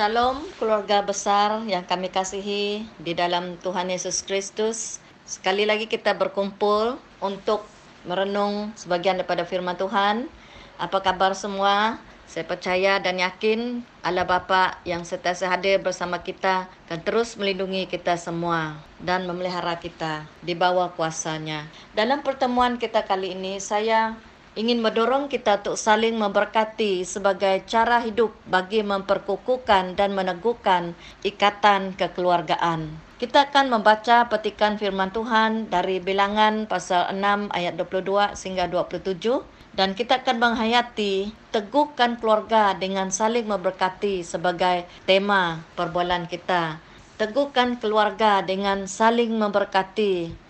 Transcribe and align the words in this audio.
Shalom 0.00 0.40
keluarga 0.56 1.04
besar 1.04 1.60
yang 1.68 1.84
kami 1.84 2.08
kasihi 2.08 2.88
di 2.96 3.12
dalam 3.12 3.60
Tuhan 3.60 3.92
Yesus 3.92 4.24
Kristus. 4.24 4.96
Sekali 5.28 5.68
lagi 5.68 5.92
kita 5.92 6.16
berkumpul 6.16 6.96
untuk 7.20 7.68
merenung 8.08 8.72
sebagian 8.80 9.20
daripada 9.20 9.44
firman 9.44 9.76
Tuhan. 9.76 10.24
Apa 10.80 11.04
kabar 11.04 11.36
semua? 11.36 12.00
Saya 12.24 12.48
percaya 12.48 12.96
dan 12.96 13.20
yakin 13.20 13.84
Allah 14.00 14.24
Bapa 14.24 14.80
yang 14.88 15.04
sentiasa 15.04 15.52
hadir 15.52 15.84
bersama 15.84 16.24
kita 16.24 16.72
akan 16.88 17.04
terus 17.04 17.36
melindungi 17.36 17.84
kita 17.84 18.16
semua 18.16 18.80
dan 19.04 19.28
memelihara 19.28 19.76
kita 19.76 20.24
di 20.40 20.56
bawah 20.56 20.96
kuasanya. 20.96 21.68
Dalam 21.92 22.24
pertemuan 22.24 22.80
kita 22.80 23.04
kali 23.04 23.36
ini 23.36 23.60
saya 23.60 24.16
ingin 24.58 24.82
mendorong 24.82 25.30
kita 25.30 25.62
untuk 25.62 25.78
saling 25.78 26.18
memberkati 26.18 27.06
sebagai 27.06 27.62
cara 27.70 28.02
hidup 28.02 28.34
bagi 28.50 28.82
memperkukuhkan 28.82 29.94
dan 29.94 30.10
meneguhkan 30.10 30.98
ikatan 31.22 31.94
kekeluargaan. 31.94 32.90
Kita 33.20 33.52
akan 33.52 33.68
membaca 33.68 34.26
petikan 34.26 34.80
firman 34.80 35.12
Tuhan 35.12 35.68
dari 35.68 36.00
bilangan 36.00 36.66
pasal 36.66 37.14
6 37.14 37.52
ayat 37.52 37.76
22 37.76 38.34
sehingga 38.34 38.66
27 38.66 39.44
dan 39.76 39.94
kita 39.94 40.24
akan 40.24 40.40
menghayati 40.40 41.30
teguhkan 41.54 42.18
keluarga 42.18 42.74
dengan 42.74 43.14
saling 43.14 43.46
memberkati 43.46 44.26
sebagai 44.26 44.88
tema 45.06 45.62
perbualan 45.78 46.26
kita. 46.26 46.82
Teguhkan 47.20 47.76
keluarga 47.76 48.40
dengan 48.40 48.88
saling 48.88 49.36
memberkati 49.36 50.49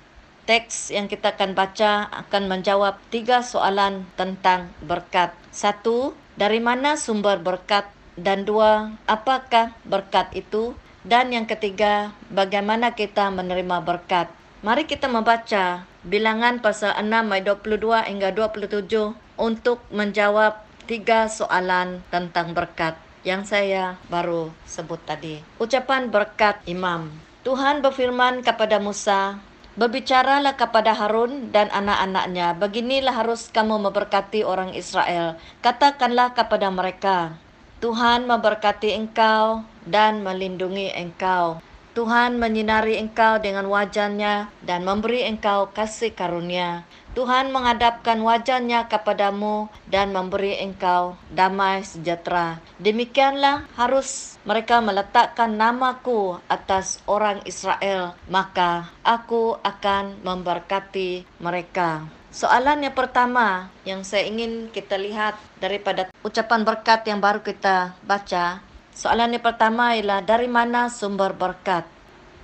teks 0.51 0.91
yang 0.91 1.07
kita 1.07 1.39
akan 1.39 1.55
baca 1.55 2.11
akan 2.11 2.51
menjawab 2.51 2.99
tiga 3.15 3.39
soalan 3.39 4.03
tentang 4.19 4.75
berkat. 4.83 5.31
Satu, 5.55 6.11
dari 6.35 6.59
mana 6.59 6.99
sumber 6.99 7.39
berkat? 7.39 7.87
Dan 8.19 8.43
dua, 8.43 8.91
apakah 9.07 9.71
berkat 9.87 10.35
itu? 10.35 10.75
Dan 11.07 11.31
yang 11.31 11.47
ketiga, 11.47 12.11
bagaimana 12.35 12.99
kita 12.99 13.31
menerima 13.31 13.79
berkat? 13.79 14.27
Mari 14.67 14.91
kita 14.91 15.07
membaca 15.07 15.87
bilangan 16.03 16.59
pasal 16.59 16.99
6 16.99 17.07
ayat 17.31 17.47
22 17.63 18.11
hingga 18.11 18.29
27 18.35 19.15
untuk 19.39 19.79
menjawab 19.95 20.67
tiga 20.91 21.31
soalan 21.31 22.03
tentang 22.11 22.59
berkat 22.59 22.99
yang 23.23 23.47
saya 23.47 24.03
baru 24.11 24.51
sebut 24.67 24.99
tadi. 25.07 25.39
Ucapan 25.63 26.11
berkat 26.11 26.59
imam. 26.67 27.07
Tuhan 27.41 27.81
berfirman 27.81 28.45
kepada 28.45 28.77
Musa, 28.77 29.41
Berbicaralah 29.79 30.59
kepada 30.59 30.91
Harun 30.99 31.55
dan 31.55 31.71
anak-anaknya, 31.71 32.59
beginilah 32.59 33.15
harus 33.15 33.47
kamu 33.55 33.79
memberkati 33.87 34.43
orang 34.43 34.75
Israel. 34.75 35.39
Katakanlah 35.63 36.35
kepada 36.35 36.75
mereka, 36.75 37.39
Tuhan 37.79 38.27
memberkati 38.27 38.99
engkau 38.99 39.63
dan 39.87 40.27
melindungi 40.27 40.91
engkau. 40.91 41.63
Tuhan 41.91 42.39
menyinari 42.39 43.03
engkau 43.03 43.43
dengan 43.43 43.67
wajahnya 43.67 44.47
dan 44.63 44.87
memberi 44.87 45.27
engkau 45.27 45.75
kasih 45.75 46.15
karunia. 46.15 46.87
Tuhan 47.19 47.51
menghadapkan 47.51 48.23
wajahnya 48.23 48.87
kepadamu 48.87 49.67
dan 49.91 50.15
memberi 50.15 50.55
engkau 50.63 51.19
damai 51.35 51.83
sejahtera. 51.83 52.63
Demikianlah 52.79 53.67
harus 53.75 54.39
mereka 54.47 54.79
meletakkan 54.79 55.59
namaku 55.59 56.39
atas 56.47 57.03
orang 57.11 57.43
Israel, 57.43 58.15
maka 58.31 58.95
aku 59.03 59.59
akan 59.67 60.23
memberkati 60.23 61.27
mereka. 61.43 62.07
Soalan 62.31 62.87
yang 62.87 62.95
pertama 62.95 63.75
yang 63.83 64.07
saya 64.07 64.31
ingin 64.31 64.71
kita 64.71 64.95
lihat 64.95 65.35
daripada 65.59 66.07
ucapan 66.23 66.63
berkat 66.63 67.03
yang 67.11 67.19
baru 67.19 67.43
kita 67.43 67.99
baca. 68.07 68.70
Soalan 69.01 69.33
yang 69.33 69.41
pertama 69.41 69.97
ialah 69.97 70.21
dari 70.21 70.45
mana 70.45 70.93
sumber 70.93 71.33
berkat? 71.33 71.89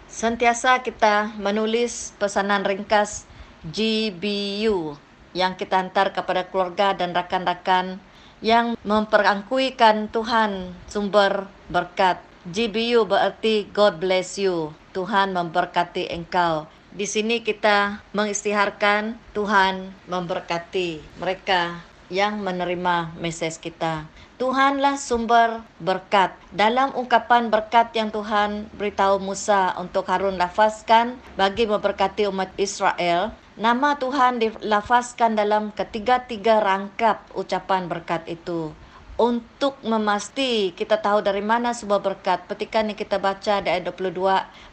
Sentiasa 0.09 0.81
kita 0.81 1.37
menulis 1.37 2.17
pesanan 2.17 2.65
ringkas 2.65 3.29
GBU 3.69 4.97
yang 5.37 5.53
kita 5.61 5.77
hantar 5.77 6.17
kepada 6.17 6.49
keluarga 6.49 6.97
dan 6.97 7.13
rakan-rakan 7.13 8.01
yang 8.41 8.73
memperangkuikan 8.89 10.09
Tuhan 10.09 10.73
sumber 10.89 11.45
berkat. 11.69 12.25
GBU 12.49 13.05
berarti 13.05 13.69
God 13.77 14.01
bless 14.01 14.41
you. 14.41 14.73
Tuhan 14.97 15.37
memberkati 15.37 16.09
engkau. 16.09 16.65
Di 16.89 17.05
sini 17.05 17.45
kita 17.45 18.01
mengistiharkan 18.17 19.21
Tuhan 19.37 19.93
memberkati 20.09 21.21
mereka 21.21 21.85
yang 22.13 22.43
menerima 22.43 23.17
mesej 23.19 23.59
kita. 23.59 24.07
Tuhanlah 24.37 25.01
sumber 25.01 25.65
berkat. 25.81 26.37
Dalam 26.53 26.93
ungkapan 26.93 27.49
berkat 27.49 27.91
yang 27.97 28.13
Tuhan 28.13 28.69
beritahu 28.77 29.17
Musa 29.17 29.73
untuk 29.81 30.05
Harun 30.07 30.37
lafazkan 30.37 31.17
bagi 31.41 31.65
memberkati 31.65 32.29
umat 32.29 32.53
Israel, 32.61 33.33
Nama 33.57 33.97
Tuhan 33.97 34.37
dilafazkan 34.37 35.33
dalam 35.33 35.73
ketiga-tiga 35.73 36.61
rangkap 36.61 37.25
ucapan 37.33 37.89
berkat 37.89 38.29
itu. 38.29 38.77
Untuk 39.17 39.81
memasti 39.81 40.77
kita 40.77 41.01
tahu 41.01 41.25
dari 41.25 41.41
mana 41.41 41.73
sebuah 41.73 42.05
berkat, 42.05 42.45
petikan 42.45 42.93
yang 42.93 43.01
kita 43.01 43.17
baca 43.17 43.65
di 43.65 43.73
ayat 43.73 43.89
22 43.89 44.13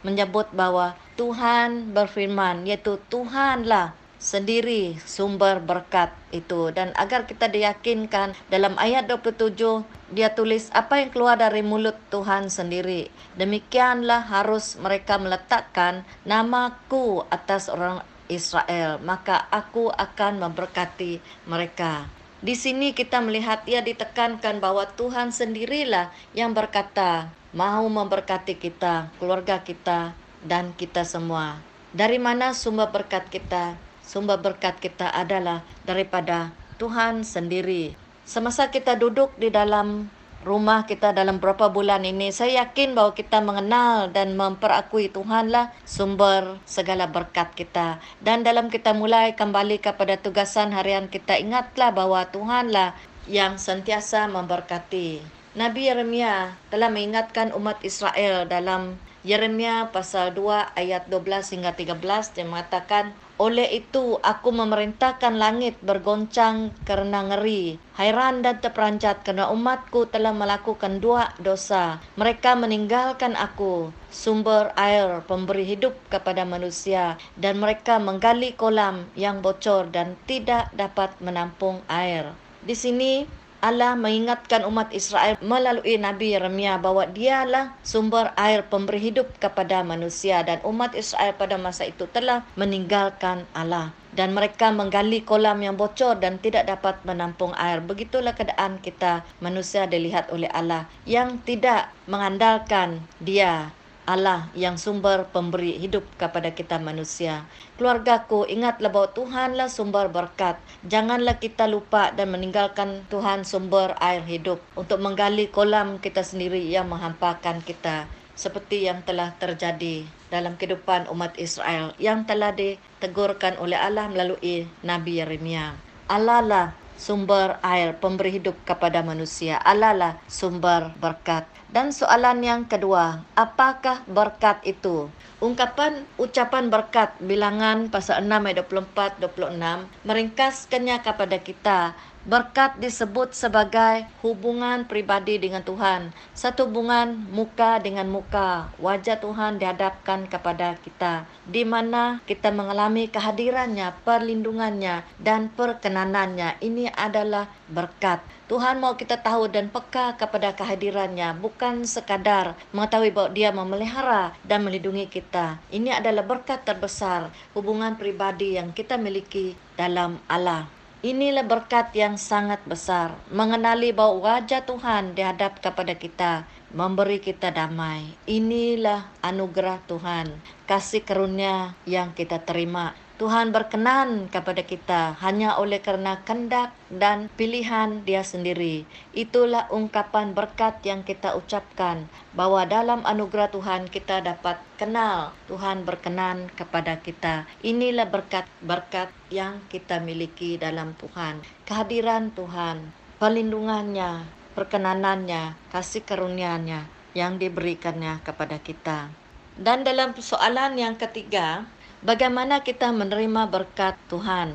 menyebut 0.04 0.52
bahawa 0.52 1.00
Tuhan 1.16 1.96
berfirman, 1.96 2.68
iaitu 2.68 3.00
Tuhanlah 3.08 3.96
sendiri 4.24 4.96
sumber 5.04 5.60
berkat 5.60 6.08
itu. 6.32 6.72
Dan 6.72 6.96
agar 6.96 7.28
kita 7.28 7.52
diyakinkan 7.52 8.32
dalam 8.48 8.72
ayat 8.80 9.04
27, 9.04 9.84
dia 10.16 10.32
tulis 10.32 10.72
apa 10.72 11.04
yang 11.04 11.12
keluar 11.12 11.36
dari 11.36 11.60
mulut 11.60 12.00
Tuhan 12.08 12.48
sendiri. 12.48 13.12
Demikianlah 13.36 14.24
harus 14.24 14.80
mereka 14.80 15.20
meletakkan 15.20 16.08
namaku 16.24 17.28
atas 17.28 17.68
orang 17.68 18.00
Israel, 18.32 18.96
maka 19.04 19.44
aku 19.52 19.92
akan 19.92 20.40
memberkati 20.40 21.20
mereka. 21.44 22.08
Di 22.40 22.56
sini 22.56 22.96
kita 22.96 23.20
melihat 23.20 23.64
ia 23.68 23.84
ditekankan 23.84 24.60
bahwa 24.60 24.88
Tuhan 24.96 25.32
sendirilah 25.32 26.08
yang 26.32 26.56
berkata, 26.56 27.28
mau 27.52 27.84
memberkati 27.88 28.56
kita, 28.56 29.12
keluarga 29.20 29.60
kita, 29.60 30.16
dan 30.44 30.76
kita 30.76 31.08
semua. 31.08 31.60
Dari 31.94 32.20
mana 32.20 32.52
sumber 32.52 32.92
berkat 32.92 33.30
kita? 33.32 33.83
Sumber 34.04 34.36
berkat 34.38 34.78
kita 34.78 35.08
adalah 35.08 35.64
daripada 35.88 36.52
Tuhan 36.76 37.24
sendiri. 37.24 37.96
Semasa 38.28 38.68
kita 38.68 38.96
duduk 39.00 39.32
di 39.40 39.48
dalam 39.48 40.12
rumah 40.44 40.84
kita 40.84 41.16
dalam 41.16 41.40
beberapa 41.40 41.72
bulan 41.72 42.04
ini, 42.04 42.28
saya 42.28 42.68
yakin 42.68 42.92
bahawa 42.92 43.16
kita 43.16 43.40
mengenal 43.40 44.12
dan 44.12 44.36
memperakui 44.36 45.08
Tuhanlah 45.08 45.72
sumber 45.88 46.60
segala 46.68 47.08
berkat 47.08 47.56
kita. 47.56 47.98
Dan 48.20 48.44
dalam 48.44 48.68
kita 48.68 48.92
mulai 48.92 49.32
kembali 49.32 49.80
kepada 49.80 50.20
tugasan 50.20 50.70
harian 50.76 51.08
kita, 51.08 51.40
ingatlah 51.40 51.90
bahawa 51.96 52.28
Tuhanlah 52.28 52.92
yang 53.24 53.56
sentiasa 53.56 54.28
memberkati. 54.28 55.24
Nabi 55.56 55.88
Yeremia 55.88 56.60
telah 56.68 56.92
mengingatkan 56.92 57.56
umat 57.56 57.80
Israel 57.80 58.44
dalam 58.44 59.00
Yeremia 59.24 59.88
pasal 59.88 60.36
2 60.36 60.76
ayat 60.76 61.08
12 61.08 61.56
hingga 61.56 61.72
13 61.72 62.36
dia 62.36 62.44
mengatakan 62.44 63.16
oleh 63.34 63.66
itu 63.82 64.22
aku 64.22 64.54
memerintahkan 64.54 65.34
langit 65.34 65.74
bergoncang 65.82 66.70
kerana 66.86 67.26
ngeri, 67.34 67.82
hairan 67.98 68.46
dan 68.46 68.62
terperanjat 68.62 69.26
kerana 69.26 69.50
umatku 69.50 70.06
telah 70.06 70.30
melakukan 70.30 71.02
dua 71.02 71.34
dosa. 71.42 71.98
Mereka 72.14 72.54
meninggalkan 72.54 73.34
aku, 73.34 73.90
sumber 74.06 74.70
air 74.78 75.26
pemberi 75.26 75.66
hidup 75.66 75.98
kepada 76.06 76.46
manusia 76.46 77.18
dan 77.34 77.58
mereka 77.58 77.98
menggali 77.98 78.54
kolam 78.54 79.10
yang 79.18 79.42
bocor 79.42 79.90
dan 79.90 80.14
tidak 80.30 80.70
dapat 80.70 81.10
menampung 81.18 81.82
air. 81.90 82.30
Di 82.62 82.78
sini 82.78 83.43
Allah 83.64 83.96
mengingatkan 83.96 84.60
umat 84.68 84.92
Israel 84.92 85.40
melalui 85.40 85.96
Nabi 85.96 86.36
Yeremia 86.36 86.76
bahawa 86.76 87.08
dialah 87.08 87.72
sumber 87.80 88.28
air 88.36 88.60
pemberi 88.68 89.00
hidup 89.00 89.40
kepada 89.40 89.80
manusia 89.80 90.44
dan 90.44 90.60
umat 90.68 90.92
Israel 90.92 91.32
pada 91.32 91.56
masa 91.56 91.88
itu 91.88 92.04
telah 92.12 92.44
meninggalkan 92.60 93.48
Allah 93.56 93.96
dan 94.12 94.36
mereka 94.36 94.68
menggali 94.68 95.24
kolam 95.24 95.64
yang 95.64 95.80
bocor 95.80 96.20
dan 96.20 96.36
tidak 96.36 96.68
dapat 96.68 97.00
menampung 97.08 97.56
air. 97.56 97.80
Begitulah 97.80 98.36
keadaan 98.36 98.84
kita 98.84 99.24
manusia 99.40 99.88
dilihat 99.88 100.28
oleh 100.28 100.52
Allah 100.52 100.84
yang 101.08 101.40
tidak 101.48 101.88
mengandalkan 102.04 103.00
dia 103.16 103.72
Allah 104.04 104.52
yang 104.52 104.76
sumber 104.76 105.24
pemberi 105.32 105.80
hidup 105.80 106.04
kepada 106.20 106.52
kita 106.52 106.76
manusia. 106.76 107.48
Keluargaku, 107.80 108.44
ingatlah 108.44 108.92
bahawa 108.92 109.08
Tuhanlah 109.16 109.72
sumber 109.72 110.12
berkat. 110.12 110.60
Janganlah 110.84 111.40
kita 111.40 111.64
lupa 111.64 112.12
dan 112.12 112.36
meninggalkan 112.36 113.08
Tuhan 113.08 113.48
sumber 113.48 113.96
air 114.04 114.20
hidup 114.28 114.60
untuk 114.76 115.00
menggali 115.00 115.48
kolam 115.48 115.96
kita 115.96 116.20
sendiri 116.20 116.60
yang 116.68 116.92
menghampakan 116.92 117.64
kita. 117.64 118.04
Seperti 118.36 118.84
yang 118.84 119.00
telah 119.06 119.32
terjadi 119.40 120.04
dalam 120.28 120.60
kehidupan 120.60 121.08
umat 121.08 121.38
Israel 121.40 121.96
yang 121.96 122.28
telah 122.28 122.52
ditegurkan 122.52 123.56
oleh 123.56 123.78
Allah 123.80 124.10
melalui 124.12 124.68
Nabi 124.84 125.22
Yeremia. 125.22 125.78
Allah 126.04 126.44
lah 126.44 126.66
sumber 126.96 127.58
air 127.60 127.98
pemberi 127.98 128.38
hidup 128.38 128.56
kepada 128.62 129.02
manusia. 129.02 129.58
Allah 129.62 129.92
lah 129.94 130.12
sumber 130.30 130.94
berkat. 130.98 131.46
Dan 131.74 131.90
soalan 131.90 132.38
yang 132.46 132.62
kedua, 132.70 133.26
apakah 133.34 134.06
berkat 134.06 134.62
itu? 134.62 135.10
Ungkapan 135.42 136.06
ucapan 136.16 136.70
berkat 136.70 137.18
bilangan 137.18 137.90
pasal 137.90 138.22
6 138.22 138.30
ayat 138.30 138.62
24 138.70 139.18
26 139.18 140.06
meringkaskannya 140.06 140.96
kepada 141.02 141.36
kita 141.42 141.78
Berkat 142.24 142.80
disebut 142.80 143.36
sebagai 143.36 144.08
hubungan 144.24 144.88
pribadi 144.88 145.36
dengan 145.36 145.60
Tuhan. 145.60 146.08
Satu 146.32 146.64
hubungan 146.64 147.20
muka 147.28 147.76
dengan 147.84 148.08
muka. 148.08 148.72
Wajah 148.80 149.20
Tuhan 149.20 149.60
dihadapkan 149.60 150.24
kepada 150.24 150.80
kita. 150.80 151.28
Di 151.44 151.68
mana 151.68 152.24
kita 152.24 152.48
mengalami 152.48 153.12
kehadirannya, 153.12 153.92
perlindungannya 154.08 155.04
dan 155.20 155.52
perkenanannya. 155.52 156.64
Ini 156.64 156.96
adalah 156.96 157.44
berkat. 157.68 158.24
Tuhan 158.48 158.80
mau 158.80 158.96
kita 158.96 159.20
tahu 159.20 159.52
dan 159.52 159.68
peka 159.68 160.16
kepada 160.16 160.56
kehadirannya. 160.56 161.36
Bukan 161.36 161.84
sekadar 161.84 162.56
mengetahui 162.72 163.12
bahawa 163.12 163.36
dia 163.36 163.52
memelihara 163.52 164.32
dan 164.48 164.64
melindungi 164.64 165.12
kita. 165.12 165.60
Ini 165.68 166.00
adalah 166.00 166.24
berkat 166.24 166.64
terbesar. 166.64 167.28
Hubungan 167.52 168.00
pribadi 168.00 168.56
yang 168.56 168.72
kita 168.72 168.96
miliki 168.96 169.52
dalam 169.76 170.16
Allah. 170.24 170.73
Inilah 171.04 171.44
berkat 171.44 171.92
yang 171.92 172.16
sangat 172.16 172.64
besar. 172.64 173.12
Mengenali 173.28 173.92
bahawa 173.92 174.40
wajah 174.40 174.64
Tuhan 174.64 175.12
dihadap 175.12 175.60
kepada 175.60 175.92
kita. 176.00 176.48
Memberi 176.72 177.20
kita 177.20 177.52
damai. 177.52 178.16
Inilah 178.24 179.12
anugerah 179.20 179.84
Tuhan. 179.84 180.32
Kasih 180.64 181.04
karunia 181.04 181.76
yang 181.84 182.16
kita 182.16 182.40
terima. 182.48 182.96
Tuhan 183.14 183.54
berkenan 183.54 184.26
kepada 184.26 184.66
kita 184.66 185.14
hanya 185.22 185.54
oleh 185.62 185.78
kerana 185.78 186.26
kendak 186.26 186.74
dan 186.90 187.30
pilihan 187.38 188.02
dia 188.02 188.26
sendiri. 188.26 188.82
Itulah 189.14 189.70
ungkapan 189.70 190.34
berkat 190.34 190.82
yang 190.82 191.06
kita 191.06 191.38
ucapkan 191.38 192.10
bahawa 192.34 192.66
dalam 192.66 193.06
anugerah 193.06 193.54
Tuhan 193.54 193.86
kita 193.86 194.18
dapat 194.18 194.58
kenal 194.74 195.30
Tuhan 195.46 195.86
berkenan 195.86 196.50
kepada 196.58 196.98
kita. 196.98 197.46
Inilah 197.62 198.10
berkat-berkat 198.10 199.14
yang 199.30 199.62
kita 199.70 200.02
miliki 200.02 200.58
dalam 200.58 200.98
Tuhan. 200.98 201.38
Kehadiran 201.70 202.34
Tuhan, 202.34 202.90
perlindungannya, 203.22 204.26
perkenanannya, 204.58 205.54
kasih 205.70 206.02
karunia-Nya 206.02 206.90
yang 207.14 207.38
diberikannya 207.38 208.18
kepada 208.26 208.58
kita. 208.58 209.14
Dan 209.54 209.86
dalam 209.86 210.18
soalan 210.18 210.74
yang 210.74 210.98
ketiga, 210.98 211.62
bagaimana 212.04 212.60
kita 212.60 212.92
menerima 212.92 213.48
berkat 213.48 213.96
Tuhan. 214.12 214.52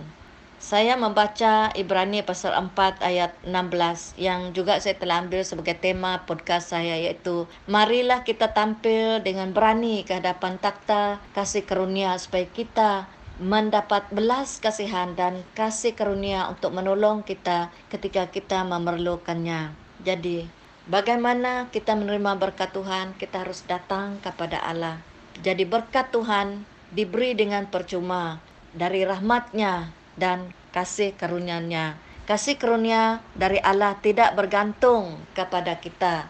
Saya 0.60 1.00
membaca 1.00 1.72
Ibrani 1.72 2.20
pasal 2.22 2.52
4 2.52 3.00
ayat 3.00 3.32
16 3.48 4.20
yang 4.20 4.52
juga 4.52 4.78
saya 4.78 5.00
telah 5.00 5.24
ambil 5.24 5.42
sebagai 5.42 5.74
tema 5.80 6.22
podcast 6.28 6.76
saya 6.76 7.00
iaitu 7.00 7.48
marilah 7.66 8.28
kita 8.28 8.52
tampil 8.52 9.24
dengan 9.24 9.56
berani 9.56 10.04
ke 10.04 10.20
hadapan 10.20 10.60
takhta 10.60 11.24
kasih 11.32 11.64
karunia 11.64 12.20
supaya 12.20 12.44
kita 12.44 13.08
mendapat 13.40 14.04
belas 14.12 14.60
kasihan 14.60 15.16
dan 15.16 15.48
kasih 15.56 15.96
karunia 15.96 16.52
untuk 16.52 16.76
menolong 16.76 17.24
kita 17.24 17.72
ketika 17.88 18.28
kita 18.28 18.68
memerlukannya. 18.68 19.72
Jadi, 20.04 20.44
bagaimana 20.92 21.72
kita 21.72 21.96
menerima 21.96 22.36
berkat 22.36 22.76
Tuhan? 22.76 23.16
Kita 23.16 23.48
harus 23.48 23.64
datang 23.64 24.20
kepada 24.20 24.60
Allah. 24.60 25.00
Jadi 25.40 25.64
berkat 25.64 26.12
Tuhan 26.12 26.68
diberi 26.90 27.38
dengan 27.38 27.70
percuma 27.70 28.42
dari 28.74 29.06
rahmatnya 29.06 29.94
dan 30.18 30.54
kasih 30.74 31.14
karunia-Nya. 31.18 31.98
Kasih 32.30 32.62
karunia 32.62 33.26
dari 33.34 33.58
Allah 33.62 33.98
tidak 33.98 34.38
bergantung 34.38 35.18
kepada 35.34 35.82
kita. 35.82 36.30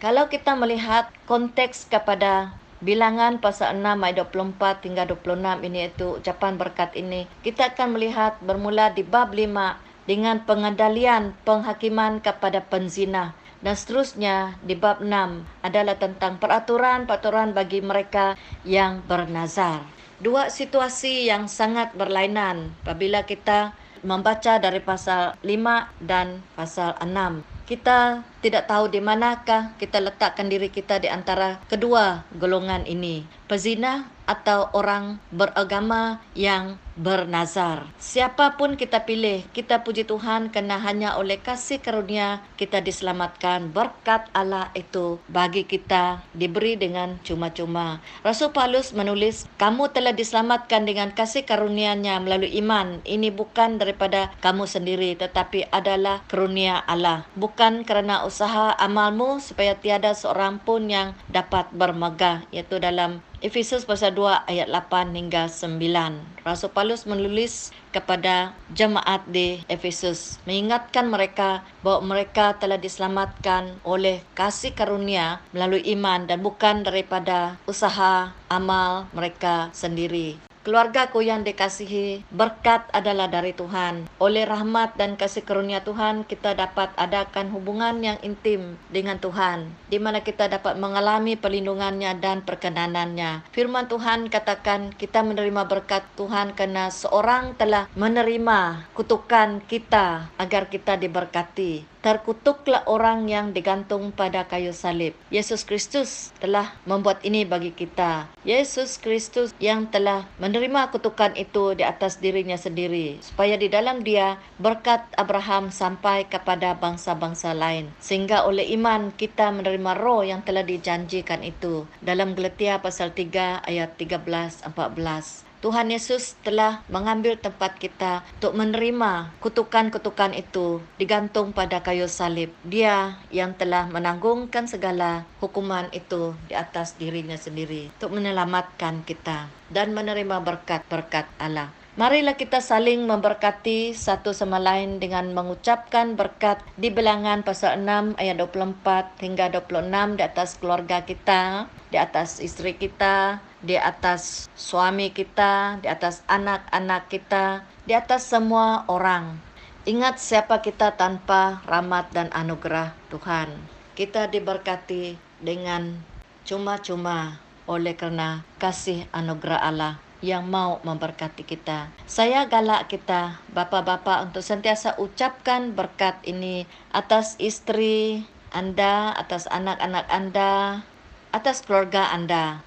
Kalau 0.00 0.28
kita 0.32 0.56
melihat 0.56 1.12
konteks 1.28 1.88
kepada 1.88 2.56
bilangan 2.80 3.40
pasal 3.40 3.76
6 3.76 3.84
ayat 3.84 4.16
24 4.32 4.84
hingga 4.88 5.04
26 5.08 5.68
ini 5.68 5.80
itu 5.88 6.20
ucapan 6.20 6.54
berkat 6.56 6.92
ini, 6.96 7.28
kita 7.44 7.72
akan 7.72 7.96
melihat 7.96 8.36
bermula 8.44 8.92
di 8.92 9.04
bab 9.04 9.32
5 9.32 9.80
dengan 10.08 10.40
pengendalian 10.44 11.36
penghakiman 11.44 12.20
kepada 12.20 12.64
penzina 12.64 13.36
dan 13.64 13.74
seterusnya 13.74 14.60
di 14.64 14.76
bab 14.76 15.00
6 15.00 15.64
adalah 15.64 15.96
tentang 15.96 16.36
peraturan-peraturan 16.36 17.56
bagi 17.56 17.80
mereka 17.80 18.36
yang 18.64 19.00
bernazar. 19.04 19.84
Dua 20.16 20.48
situasi 20.48 21.28
yang 21.28 21.44
sangat 21.44 21.92
berlainan 21.92 22.72
apabila 22.84 23.28
kita 23.28 23.76
membaca 24.00 24.56
dari 24.56 24.80
pasal 24.80 25.36
5 25.44 26.04
dan 26.04 26.40
pasal 26.56 26.96
6. 27.00 27.44
Kita 27.66 28.22
tidak 28.46 28.70
tahu 28.70 28.86
di 28.86 29.02
manakah 29.02 29.74
kita 29.74 29.98
letakkan 29.98 30.46
diri 30.46 30.70
kita 30.70 31.02
di 31.02 31.10
antara 31.10 31.58
kedua 31.66 32.22
golongan 32.38 32.86
ini. 32.86 33.26
Pezina 33.50 34.06
atau 34.26 34.70
orang 34.74 35.22
beragama 35.30 36.18
yang 36.34 36.78
bernazar. 36.98 37.86
Siapapun 38.00 38.74
kita 38.74 39.04
pilih, 39.04 39.44
kita 39.52 39.84
puji 39.84 40.08
Tuhan 40.08 40.50
kerana 40.50 40.80
hanya 40.82 41.20
oleh 41.20 41.38
kasih 41.38 41.78
karunia 41.78 42.42
kita 42.56 42.82
diselamatkan. 42.82 43.70
Berkat 43.70 44.26
Allah 44.32 44.72
itu 44.72 45.20
bagi 45.30 45.62
kita 45.68 46.24
diberi 46.32 46.74
dengan 46.74 47.20
cuma-cuma. 47.22 48.00
Rasul 48.24 48.50
Paulus 48.50 48.96
menulis, 48.96 49.44
kamu 49.60 49.92
telah 49.92 50.16
diselamatkan 50.16 50.88
dengan 50.88 51.12
kasih 51.12 51.44
karunia-Nya 51.44 52.18
melalui 52.18 52.50
iman. 52.64 53.04
Ini 53.04 53.30
bukan 53.30 53.78
daripada 53.78 54.32
kamu 54.40 54.64
sendiri 54.66 55.14
tetapi 55.20 55.68
adalah 55.70 56.24
karunia 56.26 56.82
Allah. 56.88 57.28
Bukan 57.36 57.84
kerana 57.84 58.24
usaha 58.24 58.35
amalmu 58.44 59.40
supaya 59.40 59.78
tiada 59.78 60.12
seorang 60.12 60.60
pun 60.60 60.90
yang 60.90 61.16
dapat 61.32 61.70
bermegah. 61.72 62.44
Iaitu 62.52 62.76
dalam 62.82 63.24
Efesus 63.44 63.84
pasal 63.84 64.16
2 64.16 64.48
ayat 64.48 64.68
8 64.72 65.12
hingga 65.12 65.46
9. 65.46 66.42
Rasul 66.42 66.72
Paulus 66.72 67.04
menulis 67.04 67.70
kepada 67.92 68.56
jemaat 68.72 69.28
di 69.28 69.60
Efesus 69.68 70.40
mengingatkan 70.48 71.06
mereka 71.12 71.60
bahawa 71.84 72.16
mereka 72.16 72.56
telah 72.56 72.80
diselamatkan 72.80 73.76
oleh 73.84 74.24
kasih 74.32 74.72
karunia 74.72 75.44
melalui 75.52 75.84
iman 75.92 76.24
dan 76.24 76.40
bukan 76.40 76.82
daripada 76.82 77.60
usaha 77.68 78.32
amal 78.48 79.06
mereka 79.12 79.68
sendiri. 79.76 80.40
Keluarga 80.66 81.06
ku 81.14 81.22
yang 81.22 81.46
dikasihi, 81.46 82.26
berkat 82.34 82.90
adalah 82.90 83.30
dari 83.30 83.54
Tuhan. 83.54 84.10
Oleh 84.18 84.42
rahmat 84.50 84.98
dan 84.98 85.14
kasih 85.14 85.46
karunia 85.46 85.86
Tuhan, 85.86 86.26
kita 86.26 86.58
dapat 86.58 86.90
adakan 86.98 87.54
hubungan 87.54 88.02
yang 88.02 88.18
intim 88.26 88.74
dengan 88.90 89.22
Tuhan. 89.22 89.70
Di 89.86 90.02
mana 90.02 90.26
kita 90.26 90.50
dapat 90.50 90.74
mengalami 90.74 91.38
perlindungannya 91.38 92.18
dan 92.18 92.42
perkenanannya. 92.42 93.46
Firman 93.54 93.86
Tuhan 93.86 94.26
katakan 94.26 94.90
kita 94.90 95.22
menerima 95.22 95.70
berkat 95.70 96.02
Tuhan 96.18 96.58
kerana 96.58 96.90
seorang 96.90 97.54
telah 97.54 97.86
menerima 97.94 98.90
kutukan 98.90 99.62
kita 99.70 100.34
agar 100.34 100.66
kita 100.66 100.98
diberkati 100.98 101.94
terkutuklah 102.06 102.86
orang 102.86 103.26
yang 103.26 103.50
digantung 103.50 104.14
pada 104.14 104.46
kayu 104.46 104.70
salib. 104.70 105.18
Yesus 105.34 105.66
Kristus 105.66 106.30
telah 106.38 106.78
membuat 106.86 107.18
ini 107.26 107.42
bagi 107.42 107.74
kita. 107.74 108.30
Yesus 108.46 109.02
Kristus 109.02 109.50
yang 109.58 109.90
telah 109.90 110.30
menerima 110.38 110.94
kutukan 110.94 111.34
itu 111.34 111.74
di 111.74 111.82
atas 111.82 112.22
dirinya 112.22 112.54
sendiri 112.54 113.18
supaya 113.18 113.58
di 113.58 113.66
dalam 113.66 114.06
dia 114.06 114.38
berkat 114.62 115.02
Abraham 115.18 115.74
sampai 115.74 116.30
kepada 116.30 116.78
bangsa-bangsa 116.78 117.58
lain 117.58 117.90
sehingga 117.98 118.46
oleh 118.46 118.70
iman 118.78 119.10
kita 119.10 119.50
menerima 119.50 119.98
roh 119.98 120.22
yang 120.22 120.46
telah 120.46 120.62
dijanjikan 120.62 121.42
itu 121.42 121.90
dalam 121.98 122.38
Galatia 122.38 122.78
pasal 122.78 123.10
3 123.10 123.66
ayat 123.66 123.98
13 123.98 124.62
14 124.62 125.45
Tuhan 125.64 125.88
Yesus 125.88 126.36
telah 126.44 126.84
mengambil 126.92 127.40
tempat 127.40 127.80
kita 127.80 128.20
untuk 128.36 128.52
menerima 128.52 129.32
kutukan-kutukan 129.40 130.36
itu 130.36 130.84
digantung 131.00 131.56
pada 131.56 131.80
kayu 131.80 132.06
salib. 132.06 132.52
Dia 132.60 133.16
yang 133.32 133.56
telah 133.56 133.88
menanggungkan 133.88 134.68
segala 134.68 135.24
hukuman 135.40 135.88
itu 135.96 136.36
di 136.46 136.54
atas 136.54 137.00
dirinya 137.00 137.40
sendiri 137.40 137.88
untuk 137.96 138.12
menyelamatkan 138.12 139.02
kita 139.08 139.48
dan 139.72 139.96
menerima 139.96 140.44
berkat-berkat 140.44 141.24
Allah. 141.40 141.72
Marilah 141.96 142.36
kita 142.36 142.60
saling 142.60 143.08
memberkati 143.08 143.96
satu 143.96 144.36
sama 144.36 144.60
lain 144.60 145.00
dengan 145.00 145.32
mengucapkan 145.32 146.12
berkat 146.12 146.60
di 146.76 146.92
bilangan 146.92 147.40
pasal 147.40 147.80
6 147.80 148.20
ayat 148.20 148.36
24 148.36 149.16
hingga 149.24 149.48
26 149.48 150.20
di 150.20 150.22
atas 150.28 150.60
keluarga 150.60 151.08
kita, 151.08 151.72
di 151.88 151.96
atas 151.96 152.44
istri 152.44 152.76
kita, 152.76 153.40
di 153.64 153.76
atas 153.78 154.50
suami 154.52 155.12
kita, 155.12 155.80
di 155.80 155.88
atas 155.88 156.24
anak-anak 156.28 157.08
kita, 157.08 157.64
di 157.88 157.92
atas 157.96 158.28
semua 158.28 158.84
orang. 158.88 159.38
Ingat 159.86 160.18
siapa 160.18 160.60
kita 160.60 160.98
tanpa 160.98 161.62
rahmat 161.62 162.10
dan 162.10 162.26
anugerah 162.34 162.92
Tuhan. 163.08 163.54
Kita 163.94 164.26
diberkati 164.26 165.14
dengan 165.38 166.02
cuma-cuma 166.42 167.38
oleh 167.70 167.94
kerana 167.94 168.42
kasih 168.58 169.06
anugerah 169.14 169.62
Allah 169.62 169.94
yang 170.24 170.48
mau 170.48 170.80
memberkati 170.82 171.44
kita. 171.44 171.92
Saya 172.08 172.48
galak 172.48 172.88
kita, 172.88 173.38
bapa-bapa 173.52 174.24
untuk 174.24 174.40
sentiasa 174.40 174.96
ucapkan 174.96 175.76
berkat 175.76 176.18
ini 176.24 176.64
atas 176.90 177.36
istri 177.38 178.24
anda, 178.50 179.12
atas 179.12 179.44
anak-anak 179.52 180.06
anda, 180.08 180.82
atas 181.30 181.60
keluarga 181.62 182.08
anda. 182.10 182.64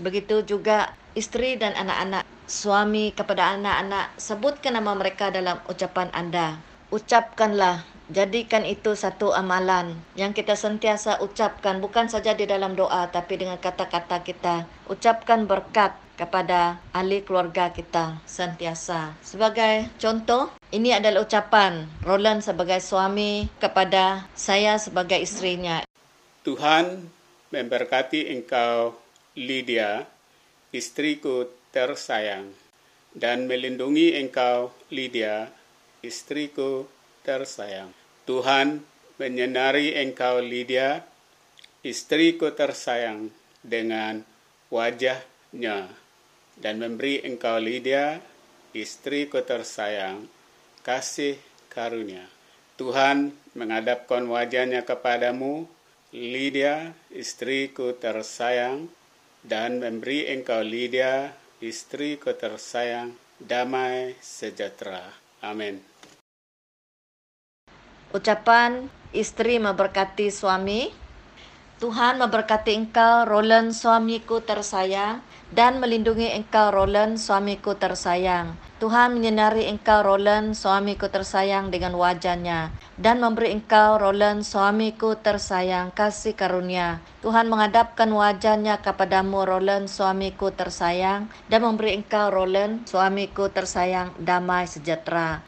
Begitu 0.00 0.46
juga 0.46 0.94
istri 1.12 1.60
dan 1.60 1.76
anak-anak, 1.76 2.24
suami 2.48 3.12
kepada 3.12 3.56
anak-anak, 3.58 4.16
sebutkan 4.16 4.78
nama 4.78 4.96
mereka 4.96 5.28
dalam 5.28 5.60
ucapan 5.68 6.08
anda. 6.14 6.60
Ucapkanlah 6.92 7.84
Jadikan 8.12 8.68
itu 8.68 8.92
satu 8.92 9.32
amalan 9.32 9.96
yang 10.20 10.36
kita 10.36 10.52
sentiasa 10.52 11.24
ucapkan 11.24 11.80
bukan 11.80 12.12
saja 12.12 12.36
di 12.36 12.44
dalam 12.44 12.76
doa 12.76 13.08
tapi 13.08 13.40
dengan 13.40 13.56
kata-kata 13.56 14.20
kita. 14.20 14.68
Ucapkan 14.84 15.48
berkat 15.48 15.96
kepada 16.20 16.76
ahli 16.92 17.24
keluarga 17.24 17.72
kita 17.72 18.20
sentiasa. 18.28 19.16
Sebagai 19.24 19.88
contoh, 19.96 20.52
ini 20.76 20.92
adalah 20.92 21.24
ucapan 21.24 21.88
Roland 22.04 22.44
sebagai 22.44 22.84
suami 22.84 23.48
kepada 23.56 24.28
saya 24.36 24.76
sebagai 24.76 25.16
istrinya. 25.16 25.80
Tuhan 26.44 27.08
memberkati 27.48 28.28
engkau 28.28 29.01
Lydia, 29.32 30.04
istriku 30.72 31.48
tersayang, 31.72 32.52
dan 33.16 33.48
melindungi 33.48 34.16
engkau 34.20 34.72
Lydia, 34.92 35.48
istriku 36.04 36.84
tersayang. 37.24 37.92
Tuhan 38.28 38.84
menyinari 39.16 39.96
engkau 39.96 40.40
Lydia, 40.44 41.00
istriku 41.80 42.52
tersayang 42.52 43.32
dengan 43.64 44.20
wajahnya 44.68 45.88
dan 46.60 46.74
memberi 46.76 47.24
engkau 47.24 47.56
Lydia, 47.56 48.20
istriku 48.76 49.40
tersayang, 49.40 50.28
kasih 50.84 51.40
karunia. 51.72 52.28
Tuhan 52.76 53.32
menghadapkan 53.56 54.24
wajahnya 54.28 54.82
kepadamu, 54.84 55.64
Lydia, 56.12 56.92
istriku 57.08 57.96
tersayang, 57.96 58.92
dan 59.42 59.82
memberi 59.82 60.30
engkau 60.30 60.62
Lydia, 60.62 61.34
istriku 61.58 62.34
tersayang, 62.34 63.14
damai 63.42 64.14
sejahtera. 64.22 65.02
Amin. 65.42 65.82
Ucapan 68.14 68.86
istri 69.10 69.58
memberkati 69.58 70.30
suami. 70.30 70.94
Tuhan 71.82 72.22
memberkati 72.22 72.78
engkau, 72.78 73.26
Roland, 73.26 73.74
suamiku 73.74 74.38
tersayang, 74.38 75.18
dan 75.50 75.82
melindungi 75.82 76.30
engkau, 76.30 76.70
Roland, 76.70 77.18
suamiku 77.18 77.74
tersayang. 77.74 78.54
Tuhan 78.82 79.14
menyinari 79.14 79.70
engkau, 79.70 80.02
Roland, 80.02 80.58
suamiku 80.58 81.06
tersayang, 81.06 81.70
dengan 81.70 81.94
wajahnya, 81.94 82.74
dan 82.98 83.22
memberi 83.22 83.54
engkau, 83.54 83.94
Roland, 83.94 84.42
suamiku 84.42 85.14
tersayang, 85.14 85.94
kasih 85.94 86.34
karunia. 86.34 86.98
Tuhan 87.22 87.46
menghadapkan 87.46 88.10
wajahnya 88.10 88.82
kepadamu, 88.82 89.46
Roland, 89.46 89.86
suamiku 89.86 90.50
tersayang, 90.50 91.30
dan 91.46 91.62
memberi 91.62 91.94
engkau, 91.94 92.34
Roland, 92.34 92.82
suamiku 92.90 93.46
tersayang, 93.54 94.10
damai 94.18 94.66
sejahtera. 94.66 95.46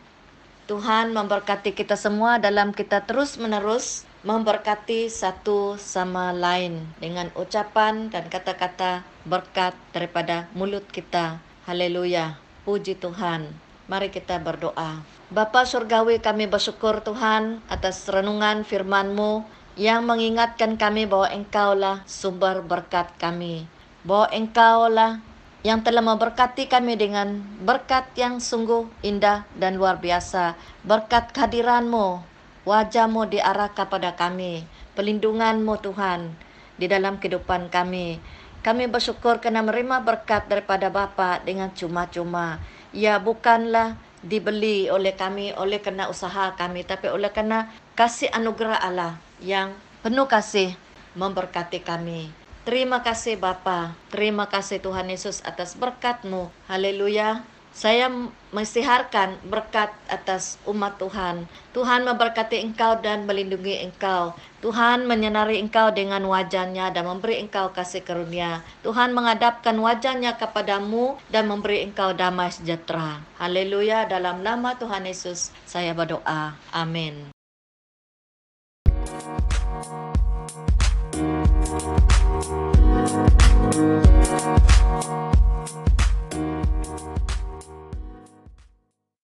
Tuhan 0.70 1.10
memberkati 1.10 1.74
kita 1.74 1.98
semua 1.98 2.38
dalam 2.38 2.70
kita 2.70 3.02
terus 3.02 3.34
menerus 3.34 4.06
memberkati 4.22 5.10
satu 5.10 5.74
sama 5.74 6.30
lain 6.30 6.86
dengan 7.02 7.34
ucapan 7.34 8.14
dan 8.14 8.30
kata-kata 8.30 9.02
berkat 9.26 9.74
daripada 9.90 10.46
mulut 10.54 10.86
kita. 10.86 11.42
Haleluya. 11.66 12.43
Puji 12.64 12.96
Tuhan. 12.96 13.52
Mari 13.92 14.08
kita 14.08 14.40
berdoa. 14.40 15.04
Bapa 15.28 15.68
surgawi 15.68 16.16
kami 16.16 16.48
bersyukur 16.48 17.04
Tuhan 17.04 17.60
atas 17.68 18.08
renungan 18.08 18.64
firman-Mu 18.64 19.44
yang 19.76 20.08
mengingatkan 20.08 20.80
kami 20.80 21.04
bahwa 21.04 21.28
Engkaulah 21.28 22.00
sumber 22.08 22.64
berkat 22.64 23.12
kami. 23.20 23.68
Bahwa 24.00 24.32
Engkaulah 24.32 25.20
yang 25.60 25.84
telah 25.84 26.00
memberkati 26.00 26.64
kami 26.64 26.96
dengan 26.96 27.44
berkat 27.60 28.08
yang 28.16 28.40
sungguh 28.40 28.88
indah 29.04 29.44
dan 29.60 29.76
luar 29.76 30.00
biasa. 30.00 30.56
Berkat 30.88 31.36
kehadiranmu, 31.36 32.24
wajahmu 32.64 33.28
diarah 33.28 33.76
kepada 33.76 34.16
kami, 34.16 34.64
pelindunganmu 34.96 35.84
Tuhan 35.84 36.32
di 36.80 36.88
dalam 36.88 37.20
kehidupan 37.20 37.68
kami. 37.68 38.24
Kami 38.64 38.88
bersyukur 38.88 39.44
kerana 39.44 39.60
menerima 39.60 40.00
berkat 40.00 40.48
daripada 40.48 40.88
Bapa 40.88 41.36
dengan 41.44 41.68
cuma-cuma. 41.68 42.64
Ya 42.96 43.20
bukanlah 43.20 44.00
dibeli 44.24 44.88
oleh 44.88 45.12
kami 45.12 45.52
oleh 45.52 45.84
kerana 45.84 46.08
usaha 46.08 46.56
kami 46.56 46.80
tapi 46.80 47.12
oleh 47.12 47.28
kerana 47.28 47.68
kasih 47.92 48.32
anugerah 48.32 48.80
Allah 48.80 49.20
yang 49.44 49.76
penuh 50.00 50.24
kasih 50.24 50.72
memberkati 51.12 51.84
kami. 51.84 52.32
Terima 52.64 53.04
kasih 53.04 53.36
Bapa. 53.36 53.92
Terima 54.08 54.48
kasih 54.48 54.80
Tuhan 54.80 55.12
Yesus 55.12 55.44
atas 55.44 55.76
berkat-Mu. 55.76 56.48
Haleluya. 56.64 57.44
Saya 57.74 58.06
mensiharkan 58.54 59.34
berkat 59.50 59.90
atas 60.06 60.62
umat 60.62 60.94
Tuhan. 60.94 61.50
Tuhan 61.74 62.06
memberkati 62.06 62.62
engkau 62.62 63.02
dan 63.02 63.26
melindungi 63.26 63.82
engkau. 63.82 64.30
Tuhan 64.62 65.10
menyenari 65.10 65.58
engkau 65.58 65.90
dengan 65.90 66.22
wajahnya 66.22 66.94
dan 66.94 67.10
memberi 67.10 67.42
engkau 67.42 67.74
kasih 67.74 68.06
karunia. 68.06 68.62
Tuhan 68.86 69.10
mengadapkan 69.10 69.74
wajahnya 69.74 70.38
kepadamu 70.38 71.18
dan 71.34 71.50
memberi 71.50 71.82
engkau 71.82 72.14
damai 72.14 72.54
sejahtera. 72.54 73.18
Haleluya. 73.42 74.06
Dalam 74.06 74.46
nama 74.46 74.78
Tuhan 74.78 75.10
Yesus 75.10 75.50
saya 75.66 75.90
berdoa. 75.98 76.54
Amin. 76.70 77.33